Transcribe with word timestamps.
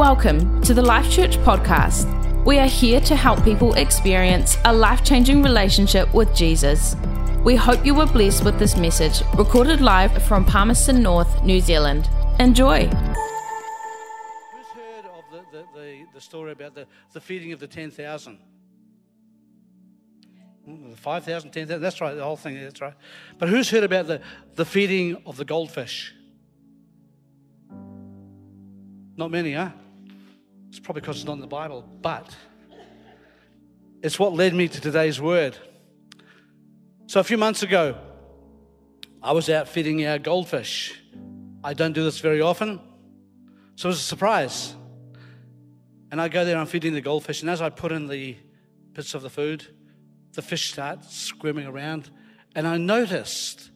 Welcome 0.00 0.62
to 0.62 0.72
the 0.72 0.80
Life 0.80 1.10
Church 1.10 1.36
podcast. 1.40 2.06
We 2.46 2.58
are 2.58 2.66
here 2.66 3.02
to 3.02 3.14
help 3.14 3.44
people 3.44 3.74
experience 3.74 4.56
a 4.64 4.72
life 4.72 5.04
changing 5.04 5.42
relationship 5.42 6.14
with 6.14 6.34
Jesus. 6.34 6.96
We 7.44 7.54
hope 7.54 7.84
you 7.84 7.94
were 7.94 8.06
blessed 8.06 8.42
with 8.42 8.58
this 8.58 8.78
message, 8.78 9.20
recorded 9.36 9.82
live 9.82 10.22
from 10.22 10.46
Palmerston 10.46 11.02
North, 11.02 11.44
New 11.44 11.60
Zealand. 11.60 12.08
Enjoy. 12.38 12.86
Who's 12.86 12.96
heard 14.74 15.04
of 15.04 15.24
the, 15.30 15.44
the, 15.52 15.64
the, 15.74 16.06
the 16.14 16.20
story 16.22 16.52
about 16.52 16.74
the, 16.74 16.86
the 17.12 17.20
feeding 17.20 17.52
of 17.52 17.60
the 17.60 17.66
10,000? 17.68 18.38
Mm, 20.66 20.90
The 20.92 20.96
5,000, 20.96 21.50
10,000, 21.50 21.82
that's 21.82 22.00
right, 22.00 22.14
the 22.14 22.24
whole 22.24 22.38
thing, 22.38 22.58
that's 22.58 22.80
right. 22.80 22.94
But 23.38 23.50
who's 23.50 23.68
heard 23.68 23.84
about 23.84 24.06
the, 24.06 24.22
the 24.54 24.64
feeding 24.64 25.18
of 25.26 25.36
the 25.36 25.44
goldfish? 25.44 26.14
Not 29.18 29.30
many, 29.30 29.52
huh? 29.52 29.72
It's 30.70 30.78
probably 30.78 31.00
because 31.00 31.16
it's 31.16 31.26
not 31.26 31.32
in 31.32 31.40
the 31.40 31.48
Bible, 31.48 31.82
but 32.00 32.34
it's 34.02 34.20
what 34.20 34.32
led 34.32 34.54
me 34.54 34.68
to 34.68 34.80
today's 34.80 35.20
word. 35.20 35.58
So 37.08 37.18
a 37.18 37.24
few 37.24 37.36
months 37.36 37.64
ago, 37.64 37.98
I 39.20 39.32
was 39.32 39.50
out 39.50 39.66
feeding 39.66 40.06
our 40.06 40.20
goldfish. 40.20 40.96
I 41.64 41.74
don't 41.74 41.92
do 41.92 42.04
this 42.04 42.20
very 42.20 42.40
often, 42.40 42.80
so 43.74 43.88
it 43.88 43.90
was 43.90 43.98
a 43.98 44.02
surprise. 44.02 44.76
And 46.12 46.20
I 46.20 46.28
go 46.28 46.44
there, 46.44 46.56
I'm 46.56 46.66
feeding 46.66 46.94
the 46.94 47.00
goldfish, 47.00 47.40
and 47.40 47.50
as 47.50 47.60
I 47.60 47.68
put 47.68 47.90
in 47.90 48.06
the 48.06 48.36
bits 48.92 49.14
of 49.14 49.22
the 49.22 49.30
food, 49.30 49.66
the 50.34 50.42
fish 50.42 50.72
start 50.72 51.04
swimming 51.04 51.66
around. 51.66 52.10
And 52.54 52.68
I 52.68 52.76
noticed 52.76 53.70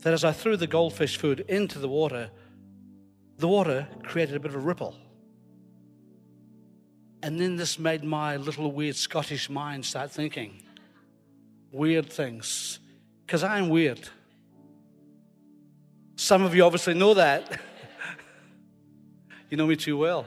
that 0.00 0.12
as 0.12 0.22
I 0.22 0.32
threw 0.32 0.58
the 0.58 0.66
goldfish 0.66 1.16
food 1.16 1.40
into 1.48 1.78
the 1.78 1.88
water, 1.88 2.30
the 3.38 3.48
water 3.48 3.88
created 4.02 4.36
a 4.36 4.40
bit 4.40 4.50
of 4.50 4.56
a 4.56 4.60
ripple. 4.60 4.94
And 7.26 7.40
then 7.40 7.56
this 7.56 7.76
made 7.76 8.04
my 8.04 8.36
little 8.36 8.70
weird 8.70 8.94
Scottish 8.94 9.50
mind 9.50 9.84
start 9.84 10.12
thinking 10.12 10.62
weird 11.72 12.08
things. 12.08 12.78
Because 13.26 13.42
I'm 13.42 13.68
weird. 13.68 14.08
Some 16.14 16.44
of 16.44 16.54
you 16.54 16.62
obviously 16.62 16.94
know 16.94 17.14
that. 17.14 17.60
you 19.50 19.56
know 19.56 19.66
me 19.66 19.74
too 19.74 19.98
well. 19.98 20.24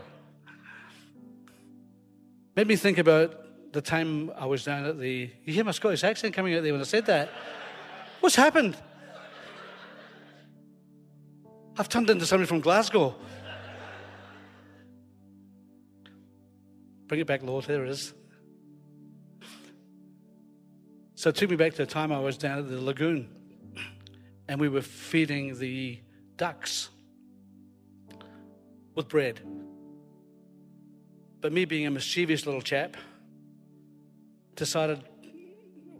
Made 2.57 2.67
me 2.67 2.75
think 2.75 2.97
about 2.97 3.45
the 3.71 3.81
time 3.81 4.33
I 4.35 4.45
was 4.45 4.65
down 4.65 4.83
at 4.83 4.99
the. 4.99 5.29
You 5.45 5.53
hear 5.53 5.63
my 5.63 5.71
Scottish 5.71 6.03
accent 6.03 6.33
coming 6.33 6.53
out 6.53 6.63
there 6.63 6.73
when 6.73 6.81
I 6.81 6.83
said 6.83 7.05
that? 7.05 7.29
What's 8.19 8.35
happened? 8.35 8.75
I've 11.77 11.87
turned 11.87 12.09
into 12.09 12.25
somebody 12.25 12.45
from 12.49 12.59
Glasgow. 12.59 13.15
Bring 17.09 17.21
it 17.21 17.27
back, 17.27 17.41
Lord. 17.41 17.65
There 17.65 17.83
it 17.83 17.89
is. 17.89 18.13
So 21.15 21.29
it 21.29 21.35
took 21.35 21.49
me 21.49 21.55
back 21.55 21.71
to 21.71 21.77
the 21.79 21.85
time 21.85 22.11
I 22.11 22.19
was 22.19 22.37
down 22.37 22.59
at 22.59 22.69
the 22.69 22.79
lagoon 22.79 23.27
and 24.47 24.61
we 24.61 24.69
were 24.69 24.83
feeding 24.83 25.57
the 25.57 25.99
ducks 26.37 26.89
with 28.93 29.07
bread. 29.09 29.41
But 31.41 31.51
me 31.51 31.65
being 31.65 31.87
a 31.87 31.91
mischievous 31.91 32.45
little 32.45 32.61
chap, 32.61 32.95
decided, 34.55 35.03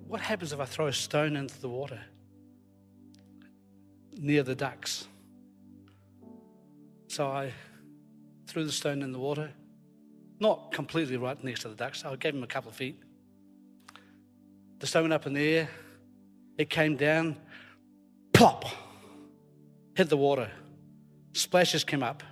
what 0.08 0.22
happens 0.22 0.54
if 0.54 0.60
I 0.60 0.66
throw 0.66 0.88
a 0.88 0.94
stone 0.94 1.36
into 1.36 1.60
the 1.60 1.70
water 1.70 2.00
near 4.14 4.44
the 4.44 4.56
ducks? 4.56 5.08
So 7.08 7.28
I 7.28 7.52
threw 8.46 8.64
the 8.64 8.72
stone 8.72 9.02
in 9.02 9.12
the 9.12 9.20
water, 9.20 9.52
not 10.40 10.72
completely 10.72 11.18
right 11.18 11.42
next 11.44 11.62
to 11.62 11.70
the 11.70 11.76
ducks. 11.76 12.06
I 12.06 12.16
gave 12.16 12.34
him 12.34 12.44
a 12.44 12.48
couple 12.48 12.70
of 12.70 12.76
feet. 12.76 13.02
The 14.80 14.88
stone 14.88 15.04
went 15.04 15.14
up 15.14 15.26
in 15.26 15.34
the 15.34 15.48
air. 15.48 15.70
It 16.58 16.70
came 16.70 16.96
down, 16.96 17.38
plop, 18.34 18.66
hit 19.96 20.10
the 20.10 20.18
water. 20.18 20.50
Splashes 21.34 21.84
came 21.84 22.04
up. 22.04 22.24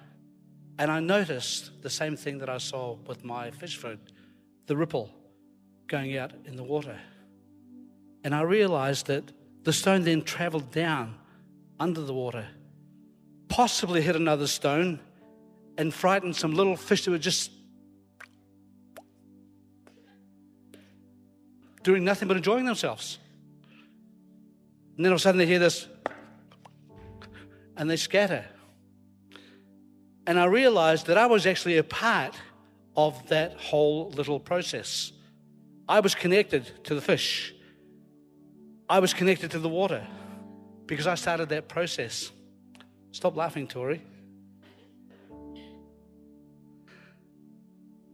And 0.79 0.91
I 0.91 0.99
noticed 0.99 1.81
the 1.81 1.89
same 1.89 2.15
thing 2.15 2.37
that 2.39 2.49
I 2.49 2.59
saw 2.59 2.97
with 3.07 3.23
my 3.23 3.51
fish 3.51 3.77
food 3.77 3.99
the 4.67 4.75
ripple 4.75 5.09
going 5.87 6.17
out 6.17 6.31
in 6.45 6.55
the 6.55 6.63
water. 6.63 6.99
And 8.23 8.35
I 8.35 8.41
realized 8.41 9.07
that 9.07 9.31
the 9.63 9.73
stone 9.73 10.03
then 10.03 10.21
traveled 10.21 10.71
down 10.71 11.15
under 11.79 12.01
the 12.01 12.13
water, 12.13 12.45
possibly 13.47 14.01
hit 14.01 14.15
another 14.15 14.47
stone, 14.47 14.99
and 15.77 15.93
frightened 15.93 16.35
some 16.35 16.53
little 16.53 16.75
fish 16.75 17.05
that 17.05 17.11
were 17.11 17.17
just 17.17 17.51
doing 21.87 22.03
nothing 22.03 22.27
but 22.27 22.35
enjoying 22.35 22.65
themselves. 22.65 23.17
And 24.97 25.05
then 25.05 25.13
all 25.13 25.15
of 25.15 25.21
a 25.21 25.23
sudden 25.23 25.39
they 25.39 25.45
hear 25.45 25.57
this, 25.57 25.87
and 27.77 27.89
they 27.89 27.95
scatter. 27.95 28.43
And 30.27 30.37
I 30.37 30.45
realized 30.45 31.07
that 31.07 31.17
I 31.17 31.27
was 31.27 31.45
actually 31.45 31.77
a 31.77 31.85
part 31.85 32.35
of 32.97 33.25
that 33.29 33.53
whole 33.53 34.09
little 34.09 34.37
process. 34.37 35.13
I 35.87 36.01
was 36.01 36.13
connected 36.13 36.83
to 36.83 36.93
the 36.93 36.99
fish, 36.99 37.55
I 38.89 38.99
was 38.99 39.13
connected 39.13 39.51
to 39.51 39.59
the 39.59 39.69
water 39.69 40.05
because 40.87 41.07
I 41.07 41.15
started 41.15 41.47
that 41.49 41.69
process. 41.69 42.31
Stop 43.13 43.37
laughing, 43.37 43.65
Tori. 43.65 44.01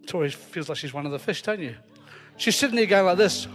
Tori 0.05 0.29
feels 0.29 0.69
like 0.69 0.77
she's 0.77 0.93
one 0.93 1.07
of 1.07 1.11
the 1.11 1.17
fish, 1.17 1.41
don't 1.41 1.59
you? 1.59 1.75
She's 2.37 2.55
sitting 2.55 2.75
there 2.75 2.85
going 2.85 3.05
like 3.05 3.17
this. 3.17 3.47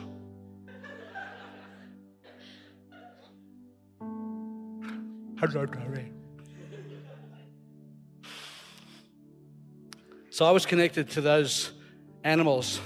So 10.31 10.45
I 10.45 10.51
was 10.51 10.67
connected 10.67 11.11
to 11.11 11.21
those 11.21 11.73
animals. 12.23 12.81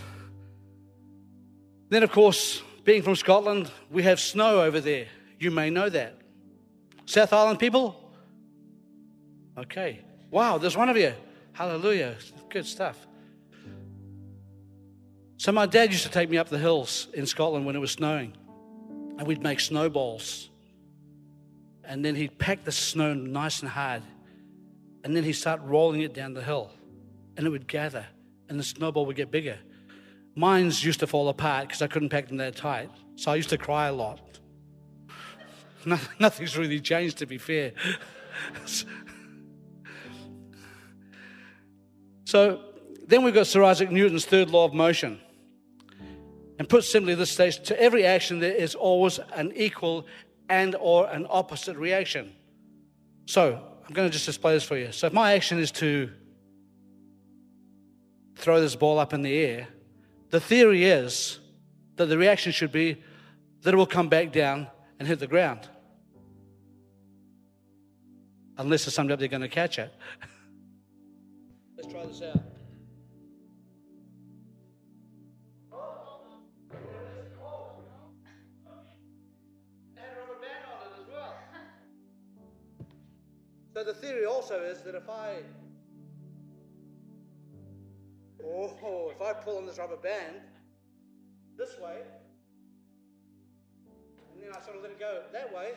Then, 1.88 2.02
of 2.02 2.10
course, 2.10 2.62
being 2.84 3.02
from 3.02 3.16
Scotland, 3.16 3.70
we 3.90 4.02
have 4.04 4.18
snow 4.18 4.62
over 4.62 4.80
there. 4.80 5.06
You 5.38 5.50
may 5.50 5.68
know 5.68 5.90
that. 5.90 6.16
South 7.04 7.32
Island 7.32 7.58
people? 7.58 8.10
Okay. 9.58 10.00
Wow, 10.30 10.56
there's 10.56 10.76
one 10.76 10.88
of 10.88 10.96
you. 10.96 11.12
Hallelujah. 11.52 12.16
Good 12.48 12.64
stuff. 12.64 13.06
So, 15.36 15.52
my 15.52 15.66
dad 15.66 15.92
used 15.92 16.04
to 16.04 16.10
take 16.10 16.30
me 16.30 16.38
up 16.38 16.48
the 16.48 16.58
hills 16.58 17.08
in 17.12 17.26
Scotland 17.26 17.66
when 17.66 17.76
it 17.76 17.80
was 17.80 17.90
snowing, 17.90 18.34
and 19.18 19.26
we'd 19.26 19.42
make 19.42 19.60
snowballs. 19.60 20.48
And 21.84 22.04
then 22.04 22.14
he'd 22.14 22.38
pack 22.38 22.64
the 22.64 22.72
snow 22.72 23.14
nice 23.14 23.60
and 23.60 23.70
hard, 23.70 24.02
and 25.04 25.16
then 25.16 25.24
he'd 25.24 25.32
start 25.32 25.60
rolling 25.62 26.02
it 26.02 26.14
down 26.14 26.34
the 26.34 26.42
hill, 26.42 26.70
and 27.36 27.46
it 27.46 27.50
would 27.50 27.66
gather, 27.66 28.06
and 28.48 28.58
the 28.58 28.64
snowball 28.64 29.06
would 29.06 29.16
get 29.16 29.30
bigger. 29.30 29.58
Mine's 30.34 30.84
used 30.84 31.00
to 31.00 31.06
fall 31.06 31.28
apart 31.28 31.68
because 31.68 31.82
I 31.82 31.88
couldn't 31.88 32.08
pack 32.08 32.28
them 32.28 32.38
that 32.38 32.56
tight, 32.56 32.90
so 33.16 33.32
I 33.32 33.36
used 33.36 33.50
to 33.50 33.58
cry 33.58 33.88
a 33.88 33.92
lot. 33.92 34.20
Nothing's 36.18 36.56
really 36.56 36.80
changed, 36.80 37.18
to 37.18 37.26
be 37.26 37.38
fair. 37.38 37.72
So 42.32 42.62
then 43.08 43.24
we've 43.24 43.34
got 43.34 43.46
Sir 43.46 43.62
Isaac 43.62 43.90
Newton's 43.90 44.24
third 44.24 44.48
law 44.48 44.64
of 44.64 44.72
motion. 44.72 45.20
And 46.58 46.66
put 46.66 46.82
simply, 46.82 47.14
this 47.14 47.30
states 47.30 47.58
to 47.58 47.78
every 47.78 48.06
action 48.06 48.38
there 48.38 48.54
is 48.54 48.74
always 48.74 49.18
an 49.34 49.52
equal 49.54 50.06
and 50.52 50.76
or 50.78 51.08
an 51.08 51.26
opposite 51.30 51.78
reaction. 51.78 52.30
So 53.24 53.58
I'm 53.86 53.94
going 53.94 54.06
to 54.06 54.12
just 54.12 54.26
display 54.26 54.52
this 54.52 54.64
for 54.64 54.76
you. 54.76 54.92
So 54.92 55.06
if 55.06 55.12
my 55.14 55.32
action 55.32 55.58
is 55.58 55.70
to 55.72 56.10
throw 58.36 58.60
this 58.60 58.76
ball 58.76 58.98
up 58.98 59.14
in 59.14 59.22
the 59.22 59.34
air, 59.34 59.68
the 60.28 60.40
theory 60.40 60.84
is 60.84 61.38
that 61.96 62.06
the 62.06 62.18
reaction 62.18 62.52
should 62.52 62.70
be 62.70 63.02
that 63.62 63.72
it 63.72 63.76
will 63.78 63.86
come 63.86 64.10
back 64.10 64.30
down 64.30 64.66
and 64.98 65.08
hit 65.08 65.20
the 65.20 65.26
ground. 65.26 65.70
Unless 68.58 68.84
there's 68.84 68.94
somebody 68.94 69.14
up 69.14 69.20
there 69.20 69.28
going 69.28 69.40
to 69.40 69.48
catch 69.48 69.78
it. 69.78 69.90
Let's 71.78 71.90
try 71.90 72.04
this 72.04 72.20
out. 72.20 72.51
So 83.82 83.88
the 83.92 83.98
theory 83.98 84.26
also 84.26 84.62
is 84.62 84.80
that 84.82 84.94
if 84.94 85.10
I 85.10 85.38
oh 88.44 89.10
if 89.12 89.20
I 89.20 89.32
pull 89.32 89.56
on 89.58 89.66
this 89.66 89.76
rubber 89.76 89.96
band 89.96 90.36
this 91.58 91.76
way 91.80 91.96
and 94.32 94.40
then 94.40 94.50
I 94.56 94.64
sort 94.64 94.76
of 94.76 94.82
let 94.82 94.92
it 94.92 95.00
go 95.00 95.22
that 95.32 95.52
way 95.52 95.72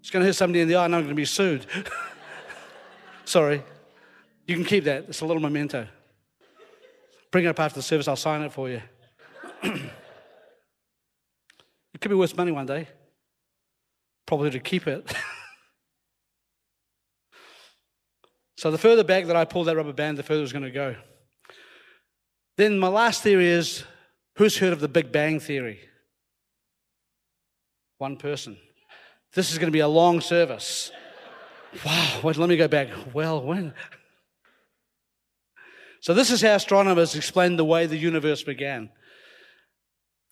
it's 0.00 0.10
going 0.10 0.22
to 0.22 0.26
hit 0.26 0.34
somebody 0.34 0.62
in 0.62 0.68
the 0.68 0.74
eye 0.74 0.86
and 0.86 0.96
I'm 0.96 1.02
going 1.02 1.10
to 1.10 1.14
be 1.14 1.24
sued. 1.24 1.64
Sorry. 3.24 3.62
You 4.48 4.56
can 4.56 4.64
keep 4.64 4.82
that. 4.82 5.04
It's 5.10 5.20
a 5.20 5.26
little 5.26 5.42
memento. 5.42 5.86
Bring 7.30 7.44
it 7.44 7.48
up 7.48 7.60
after 7.60 7.78
the 7.78 7.84
service. 7.84 8.08
I'll 8.08 8.16
sign 8.16 8.42
it 8.42 8.52
for 8.52 8.68
you. 8.68 8.82
it 9.62 9.90
could 12.00 12.08
be 12.08 12.16
worth 12.16 12.36
money 12.36 12.50
one 12.50 12.66
day. 12.66 12.88
Probably 14.30 14.50
to 14.50 14.60
keep 14.60 14.86
it. 14.86 15.04
so 18.56 18.70
the 18.70 18.78
further 18.78 19.02
back 19.02 19.26
that 19.26 19.34
I 19.34 19.44
pull 19.44 19.64
that 19.64 19.76
rubber 19.76 19.92
band, 19.92 20.18
the 20.18 20.22
further 20.22 20.44
it's 20.44 20.52
going 20.52 20.62
to 20.62 20.70
go. 20.70 20.94
Then 22.56 22.78
my 22.78 22.86
last 22.86 23.24
theory 23.24 23.48
is 23.48 23.82
who's 24.36 24.56
heard 24.56 24.72
of 24.72 24.78
the 24.78 24.86
Big 24.86 25.10
Bang 25.10 25.40
Theory? 25.40 25.80
One 27.98 28.18
person. 28.18 28.56
This 29.34 29.50
is 29.50 29.58
going 29.58 29.66
to 29.66 29.72
be 29.72 29.80
a 29.80 29.88
long 29.88 30.20
service. 30.20 30.92
Wow, 31.84 32.20
wait, 32.22 32.36
let 32.36 32.48
me 32.48 32.56
go 32.56 32.68
back. 32.68 32.88
Well, 33.12 33.42
when? 33.42 33.74
So, 36.02 36.14
this 36.14 36.30
is 36.30 36.40
how 36.40 36.54
astronomers 36.54 37.16
explain 37.16 37.56
the 37.56 37.64
way 37.64 37.86
the 37.86 37.96
universe 37.96 38.44
began. 38.44 38.90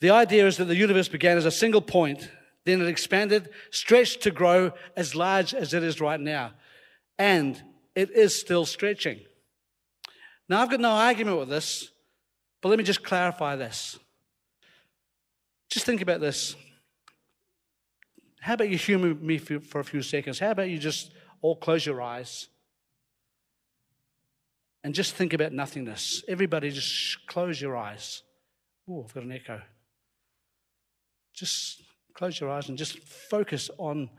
The 0.01 0.11
idea 0.11 0.47
is 0.47 0.57
that 0.59 0.67
the 0.67 0.77
universe 0.77 1.09
began 1.09 1.37
as 1.37 1.47
a 1.47 1.51
single 1.51 1.83
point, 1.83 2.31
then 2.69 2.83
it 2.83 2.89
expanded, 2.89 3.51
stretched 3.71 4.23
to 4.23 4.31
grow 4.31 4.73
as 4.97 5.15
large 5.15 5.55
as 5.55 5.75
it 5.75 5.83
is 5.83 6.01
right 6.01 6.21
now. 6.21 6.53
And 7.19 7.61
it 7.95 8.11
is 8.11 8.39
still 8.39 8.67
stretching. 8.67 9.21
Now, 10.49 10.63
I've 10.63 10.71
got 10.71 10.81
no 10.81 10.91
argument 10.91 11.39
with 11.39 11.49
this, 11.49 11.91
but 12.61 12.69
let 12.69 12.79
me 12.79 12.85
just 12.85 13.03
clarify 13.03 13.57
this. 13.57 13.99
Just 15.69 15.85
think 15.85 16.01
about 16.01 16.21
this. 16.21 16.57
How 18.41 18.55
about 18.55 18.71
you 18.71 18.79
humor 18.79 19.15
me 19.15 19.39
for 19.39 19.81
a 19.81 19.85
few 19.85 20.03
seconds? 20.03 20.39
How 20.39 20.53
about 20.53 20.69
you 20.69 20.79
just 20.79 21.13
all 21.43 21.57
close 21.57 21.85
your 21.85 22.01
eyes? 22.01 22.49
and 24.85 24.95
just 24.95 25.15
think 25.15 25.33
about 25.33 25.53
nothingness. 25.53 26.25
Everybody, 26.29 26.71
just 26.71 27.27
close 27.27 27.61
your 27.61 27.77
eyes. 27.77 28.23
Oh, 28.89 29.05
I've 29.05 29.13
got 29.13 29.25
an 29.25 29.33
echo. 29.33 29.61
Just 31.35 31.83
close 32.19 32.41
your 32.41 32.51
eyes 32.51 32.69
and 32.69 32.77
just 32.77 32.99
focus 32.99 33.71
on 33.79 34.11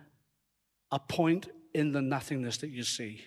a 0.89 0.97
point 0.97 1.49
in 1.73 1.91
the 1.91 2.01
nothingness 2.01 2.57
that 2.57 2.69
you 2.69 2.81
see. 2.81 3.21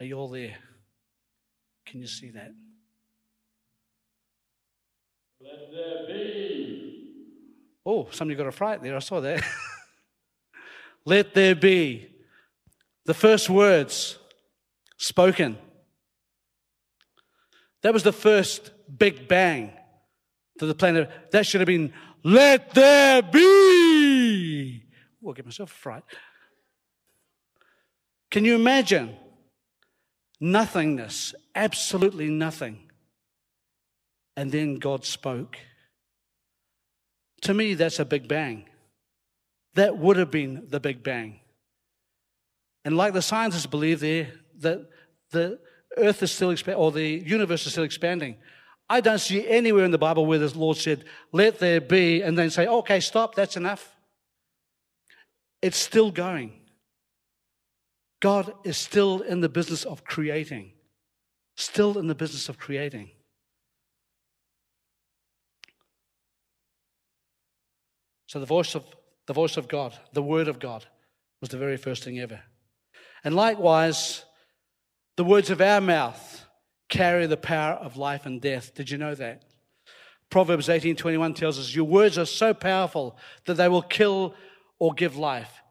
Are 0.00 0.06
you 0.06 0.18
all 0.18 0.28
there? 0.28 0.56
Can 1.86 2.00
you 2.00 2.08
see 2.08 2.30
that? 2.30 2.52
Let 5.40 5.70
there 5.70 6.06
be. 6.08 7.14
Oh, 7.86 8.08
somebody 8.10 8.36
got 8.36 8.48
a 8.48 8.52
fright 8.52 8.82
there. 8.82 8.96
I 8.96 8.98
saw 8.98 9.20
that. 9.20 9.42
Let 11.04 11.32
there 11.32 11.54
be. 11.54 12.08
The 13.06 13.14
first 13.14 13.48
words 13.48 14.18
spoken 14.96 15.56
that 17.82 17.94
was 17.94 18.02
the 18.02 18.12
first 18.12 18.72
big 18.98 19.28
bang 19.28 19.72
to 20.58 20.66
the 20.66 20.74
planet. 20.74 21.08
That 21.30 21.46
should 21.46 21.60
have 21.60 21.68
been, 21.68 21.92
let 22.22 22.74
there 22.74 23.22
be. 23.22 24.84
I'll 25.26 25.32
get 25.32 25.44
myself 25.44 25.70
a 25.70 25.74
fright. 25.74 26.02
Can 28.30 28.44
you 28.44 28.54
imagine 28.54 29.16
nothingness, 30.40 31.34
absolutely 31.54 32.28
nothing? 32.28 32.90
And 34.36 34.52
then 34.52 34.76
God 34.76 35.04
spoke. 35.04 35.56
To 37.42 37.54
me, 37.54 37.74
that's 37.74 37.98
a 37.98 38.04
big 38.04 38.28
bang. 38.28 38.66
That 39.74 39.98
would 39.98 40.16
have 40.16 40.30
been 40.30 40.66
the 40.68 40.80
big 40.80 41.02
bang. 41.02 41.40
And 42.84 42.96
like 42.96 43.12
the 43.12 43.22
scientists 43.22 43.66
believe 43.66 44.00
there, 44.00 44.32
that 44.58 44.88
the 45.30 45.58
earth 45.96 46.22
is 46.22 46.32
still 46.32 46.50
expanding, 46.50 46.80
or 46.80 46.92
the 46.92 47.06
universe 47.06 47.66
is 47.66 47.72
still 47.72 47.84
expanding. 47.84 48.36
I 48.90 49.00
don't 49.00 49.18
see 49.18 49.46
anywhere 49.46 49.84
in 49.84 49.90
the 49.90 49.98
Bible 49.98 50.24
where 50.24 50.38
the 50.38 50.58
Lord 50.58 50.78
said, 50.78 51.04
let 51.32 51.58
there 51.58 51.80
be, 51.80 52.22
and 52.22 52.38
then 52.38 52.50
say, 52.50 52.66
okay, 52.66 53.00
stop, 53.00 53.34
that's 53.34 53.56
enough. 53.56 53.94
It's 55.60 55.76
still 55.76 56.10
going. 56.10 56.52
God 58.20 58.52
is 58.64 58.76
still 58.76 59.20
in 59.20 59.40
the 59.40 59.48
business 59.48 59.84
of 59.84 60.04
creating, 60.04 60.72
still 61.56 61.98
in 61.98 62.06
the 62.06 62.14
business 62.14 62.48
of 62.48 62.58
creating. 62.58 63.10
So 68.26 68.40
the 68.40 68.46
voice 68.46 68.74
of 68.74 68.84
the 69.26 69.32
voice 69.34 69.58
of 69.58 69.68
God, 69.68 69.94
the 70.14 70.22
word 70.22 70.48
of 70.48 70.58
God, 70.58 70.86
was 71.40 71.50
the 71.50 71.58
very 71.58 71.76
first 71.76 72.02
thing 72.02 72.18
ever. 72.18 72.40
And 73.22 73.34
likewise, 73.36 74.24
the 75.16 75.24
words 75.24 75.50
of 75.50 75.60
our 75.60 75.82
mouth 75.82 76.46
carry 76.88 77.26
the 77.26 77.36
power 77.36 77.74
of 77.74 77.96
life 77.96 78.26
and 78.26 78.40
death. 78.40 78.74
Did 78.74 78.90
you 78.90 78.98
know 78.98 79.14
that? 79.14 79.44
Proverbs 80.30 80.68
18:21 80.68 81.34
tells 81.34 81.58
us, 81.58 81.74
"Your 81.74 81.86
words 81.86 82.18
are 82.18 82.26
so 82.26 82.52
powerful 82.52 83.18
that 83.44 83.54
they 83.54 83.68
will 83.68 83.82
kill 83.82 84.34
or 84.78 84.92
give 84.92 85.16
life, 85.16 85.62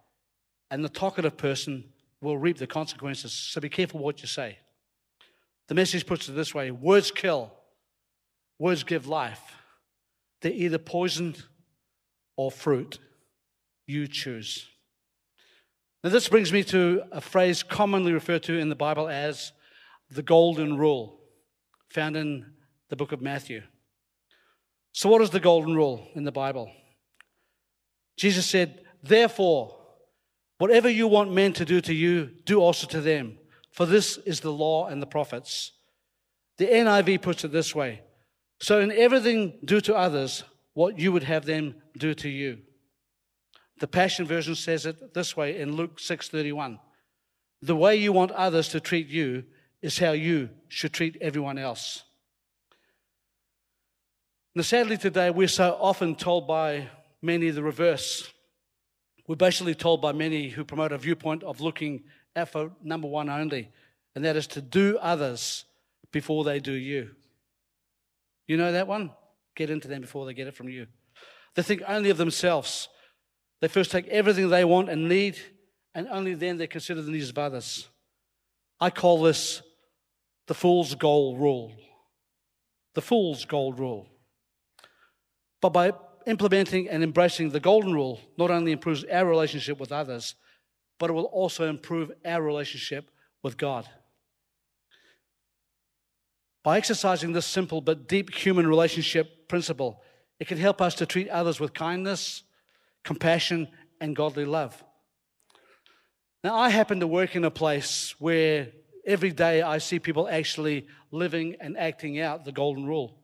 and 0.72 0.84
the 0.84 0.90
talkative 0.90 1.38
person 1.38 1.94
will 2.22 2.38
reap 2.38 2.58
the 2.58 2.68
consequences." 2.68 3.34
So 3.34 3.62
be 3.62 3.70
careful 3.70 4.00
what 4.00 4.22
you 4.22 4.28
say. 4.28 4.60
The 5.68 5.76
message 5.76 6.06
puts 6.06 6.28
it 6.28 6.32
this 6.32 6.56
way: 6.56 6.72
words 6.72 7.12
kill, 7.12 7.54
words 8.58 8.84
give 8.84 9.08
life. 9.08 9.42
They're 10.42 10.52
either 10.52 10.80
poison 10.80 11.36
or 12.36 12.52
fruit. 12.52 13.00
You 13.86 14.08
choose. 14.08 14.68
Now, 16.04 16.10
this 16.10 16.30
brings 16.30 16.54
me 16.54 16.64
to 16.66 17.08
a 17.12 17.22
phrase 17.22 17.64
commonly 17.64 18.14
referred 18.14 18.44
to 18.44 18.58
in 18.58 18.70
the 18.70 18.76
Bible 18.76 19.08
as 19.08 19.52
the 20.10 20.24
golden 20.24 20.78
rule, 20.78 21.20
found 21.90 22.16
in 22.16 22.46
the 22.90 22.96
book 22.96 23.12
of 23.12 23.22
Matthew. 23.22 23.62
So, 24.94 25.10
what 25.10 25.22
is 25.22 25.30
the 25.30 25.40
golden 25.40 25.76
rule 25.76 26.08
in 26.16 26.24
the 26.24 26.32
Bible? 26.32 26.72
Jesus 28.18 28.46
said, 28.46 28.84
Therefore, 29.04 29.78
whatever 30.58 30.90
you 30.90 31.08
want 31.08 31.34
men 31.34 31.54
to 31.54 31.66
do 31.66 31.82
to 31.82 31.94
you, 31.94 32.32
do 32.46 32.60
also 32.60 32.88
to 32.88 33.02
them, 33.02 33.38
for 33.72 33.86
this 33.86 34.18
is 34.18 34.40
the 34.40 34.52
law 34.52 34.88
and 34.88 35.02
the 35.02 35.08
prophets. 35.08 35.74
The 36.58 36.66
NIV 36.66 37.22
puts 37.22 37.44
it 37.44 37.52
this 37.52 37.76
way 37.76 38.02
So, 38.60 38.80
in 38.80 38.92
everything, 38.92 39.60
do 39.64 39.82
to 39.82 39.96
others 39.96 40.44
what 40.74 41.00
you 41.00 41.12
would 41.12 41.24
have 41.24 41.46
them 41.46 41.76
do 41.98 42.14
to 42.16 42.30
you. 42.30 42.60
The 43.80 43.88
Passion 43.88 44.26
Version 44.26 44.56
says 44.56 44.86
it 44.86 45.14
this 45.14 45.38
way 45.38 45.60
in 45.60 45.76
Luke 45.76 46.00
6:31. 46.00 46.80
The 47.62 47.76
way 47.76 47.96
you 47.96 48.12
want 48.12 48.32
others 48.32 48.70
to 48.70 48.80
treat 48.80 49.08
you 49.08 49.46
is 49.82 50.00
how 50.00 50.12
you 50.12 50.50
should 50.68 50.94
treat 50.94 51.18
everyone 51.22 51.58
else. 51.58 52.04
Now, 54.56 54.64
sadly, 54.64 54.98
today 54.98 55.30
we're 55.30 55.48
so 55.48 55.78
often 55.80 56.16
told 56.16 56.48
by 56.48 56.90
many 57.22 57.50
the 57.52 57.62
reverse. 57.62 58.32
We're 59.28 59.36
basically 59.36 59.76
told 59.76 60.02
by 60.02 60.14
many 60.14 60.50
who 60.50 60.64
promote 60.64 60.92
a 60.92 60.98
viewpoint 60.98 61.44
of 61.44 61.62
looking 61.62 62.06
at 62.36 62.50
for 62.50 62.72
number 62.84 63.08
one 63.08 63.30
only, 63.30 63.70
and 64.16 64.26
that 64.26 64.36
is 64.36 64.48
to 64.48 64.62
do 64.62 64.98
others 64.98 65.66
before 66.12 66.44
they 66.44 66.60
do 66.60 66.72
you. 66.72 67.12
You 68.48 68.58
know 68.58 68.72
that 68.72 68.88
one? 68.88 69.12
Get 69.56 69.70
into 69.70 69.88
them 69.88 70.02
before 70.02 70.26
they 70.26 70.34
get 70.34 70.48
it 70.48 70.56
from 70.56 70.70
you. 70.70 70.88
They 71.56 71.62
think 71.64 71.84
only 71.88 72.10
of 72.10 72.18
themselves. 72.18 72.88
They 73.60 73.68
first 73.68 73.92
take 73.92 74.08
everything 74.08 74.50
they 74.50 74.66
want 74.66 74.90
and 74.90 75.10
need, 75.10 75.38
and 75.94 76.08
only 76.10 76.34
then 76.34 76.58
they 76.58 76.68
consider 76.68 77.02
the 77.02 77.12
needs 77.12 77.30
of 77.30 77.38
others. 77.38 77.90
I 78.80 78.90
call 78.92 79.22
this 79.22 79.62
the 80.48 80.54
fool's 80.54 80.96
gold 80.96 81.40
rule. 81.40 81.74
The 82.96 83.02
fool's 83.02 83.46
gold 83.46 83.80
rule. 83.80 84.08
But 85.62 85.70
by 85.70 85.92
implementing 86.26 86.90
and 86.90 87.04
embracing 87.04 87.50
the 87.50 87.60
golden 87.60 87.94
rule, 87.94 88.20
not 88.38 88.52
only 88.52 88.72
improves 88.72 89.04
our 89.06 89.26
relationship 89.26 89.80
with 89.80 89.92
others, 89.92 90.36
but 91.00 91.10
it 91.10 91.14
will 91.14 91.26
also 91.26 91.70
improve 91.70 92.12
our 92.26 92.42
relationship 92.42 93.12
with 93.44 93.58
God. 93.58 93.88
By 96.64 96.78
exercising 96.78 97.34
this 97.34 97.46
simple 97.46 97.82
but 97.82 98.08
deep 98.08 98.34
human 98.34 98.68
relationship 98.68 99.48
principle, 99.48 100.02
it 100.40 100.48
can 100.48 100.58
help 100.58 100.82
us 100.82 100.96
to 100.96 101.06
treat 101.06 101.30
others 101.30 101.60
with 101.60 101.74
kindness, 101.74 102.44
compassion, 103.04 103.68
and 104.02 104.16
godly 104.16 104.46
love. 104.46 104.84
Now, 106.44 106.56
I 106.56 106.70
happen 106.70 107.00
to 107.00 107.08
work 107.08 107.36
in 107.36 107.46
a 107.46 107.52
place 107.52 108.16
where 108.20 108.70
every 109.08 109.32
day 109.32 109.62
I 109.62 109.78
see 109.80 110.00
people 110.00 110.28
actually 110.28 110.86
living 111.12 111.56
and 111.62 111.78
acting 111.78 112.20
out 112.20 112.46
the 112.46 112.52
golden 112.52 112.86
rule. 112.86 113.18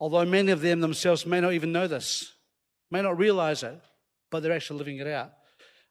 Although 0.00 0.24
many 0.24 0.52
of 0.52 0.60
them 0.60 0.80
themselves 0.80 1.26
may 1.26 1.40
not 1.40 1.52
even 1.52 1.72
know 1.72 1.88
this, 1.88 2.32
may 2.90 3.02
not 3.02 3.18
realize 3.18 3.64
it, 3.64 3.78
but 4.30 4.42
they're 4.42 4.52
actually 4.52 4.78
living 4.78 4.98
it 4.98 5.08
out. 5.08 5.32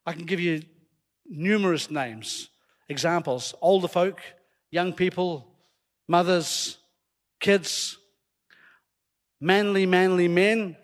I 0.06 0.14
can 0.14 0.24
give 0.24 0.40
you 0.40 0.62
numerous 1.26 1.90
names, 1.90 2.48
examples 2.88 3.54
older 3.60 3.88
folk, 3.88 4.20
young 4.70 4.94
people, 4.94 5.46
mothers, 6.08 6.78
kids, 7.38 7.98
manly, 9.40 9.84
manly 9.84 10.26
men 10.26 10.76